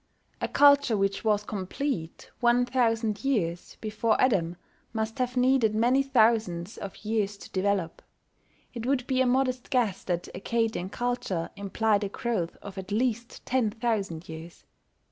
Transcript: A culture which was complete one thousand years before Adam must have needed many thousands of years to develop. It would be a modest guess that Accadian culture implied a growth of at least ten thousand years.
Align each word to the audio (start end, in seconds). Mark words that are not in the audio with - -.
A 0.41 0.47
culture 0.47 0.97
which 0.97 1.23
was 1.23 1.43
complete 1.43 2.31
one 2.39 2.65
thousand 2.65 3.23
years 3.23 3.77
before 3.81 4.19
Adam 4.19 4.55
must 4.93 5.19
have 5.19 5.37
needed 5.37 5.75
many 5.75 6.01
thousands 6.01 6.79
of 6.79 7.05
years 7.05 7.37
to 7.37 7.51
develop. 7.51 8.01
It 8.73 8.87
would 8.87 9.05
be 9.05 9.21
a 9.21 9.27
modest 9.27 9.69
guess 9.69 10.03
that 10.05 10.27
Accadian 10.33 10.89
culture 10.89 11.51
implied 11.55 12.03
a 12.03 12.09
growth 12.09 12.57
of 12.63 12.79
at 12.79 12.91
least 12.91 13.45
ten 13.45 13.69
thousand 13.69 14.27
years. 14.27 14.65